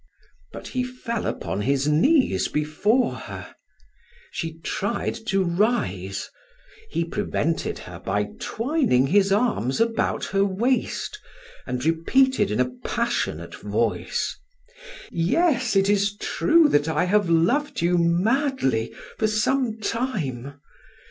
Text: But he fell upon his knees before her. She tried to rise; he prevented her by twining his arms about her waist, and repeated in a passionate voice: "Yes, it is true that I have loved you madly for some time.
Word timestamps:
But 0.51 0.69
he 0.69 0.83
fell 0.83 1.27
upon 1.27 1.61
his 1.61 1.87
knees 1.87 2.47
before 2.47 3.13
her. 3.13 3.53
She 4.31 4.57
tried 4.61 5.13
to 5.27 5.43
rise; 5.43 6.31
he 6.89 7.05
prevented 7.05 7.77
her 7.77 7.99
by 7.99 8.29
twining 8.39 9.05
his 9.05 9.31
arms 9.31 9.79
about 9.79 10.25
her 10.25 10.43
waist, 10.43 11.19
and 11.67 11.85
repeated 11.85 12.49
in 12.49 12.59
a 12.59 12.71
passionate 12.83 13.53
voice: 13.53 14.35
"Yes, 15.11 15.75
it 15.75 15.87
is 15.87 16.17
true 16.17 16.67
that 16.69 16.87
I 16.87 17.03
have 17.03 17.29
loved 17.29 17.83
you 17.83 17.99
madly 17.99 18.91
for 19.19 19.27
some 19.27 19.77
time. 19.77 20.59